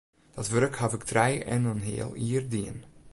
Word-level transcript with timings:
Dat 0.35 0.49
wurk 0.53 0.75
haw 0.77 0.93
ik 0.97 1.03
trije 1.09 1.39
en 1.53 1.63
in 1.71 1.81
heal 1.87 2.11
jier 2.25 2.43
dien. 2.53 2.77